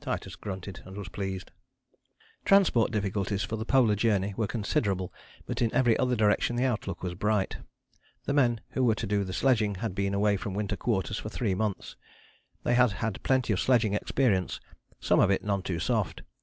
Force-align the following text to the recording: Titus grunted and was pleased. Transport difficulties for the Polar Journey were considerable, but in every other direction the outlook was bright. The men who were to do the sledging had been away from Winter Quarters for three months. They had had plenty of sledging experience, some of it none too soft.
Titus 0.00 0.34
grunted 0.34 0.80
and 0.86 0.96
was 0.96 1.10
pleased. 1.10 1.50
Transport 2.46 2.90
difficulties 2.90 3.42
for 3.42 3.56
the 3.56 3.66
Polar 3.66 3.94
Journey 3.94 4.32
were 4.34 4.46
considerable, 4.46 5.12
but 5.44 5.60
in 5.60 5.70
every 5.74 5.94
other 5.98 6.16
direction 6.16 6.56
the 6.56 6.64
outlook 6.64 7.02
was 7.02 7.12
bright. 7.12 7.58
The 8.24 8.32
men 8.32 8.62
who 8.70 8.82
were 8.82 8.94
to 8.94 9.06
do 9.06 9.24
the 9.24 9.34
sledging 9.34 9.74
had 9.74 9.94
been 9.94 10.14
away 10.14 10.38
from 10.38 10.54
Winter 10.54 10.78
Quarters 10.78 11.18
for 11.18 11.28
three 11.28 11.54
months. 11.54 11.96
They 12.62 12.72
had 12.72 12.92
had 12.92 13.22
plenty 13.24 13.52
of 13.52 13.60
sledging 13.60 13.92
experience, 13.92 14.58
some 15.00 15.20
of 15.20 15.30
it 15.30 15.44
none 15.44 15.60
too 15.62 15.78
soft. 15.80 16.22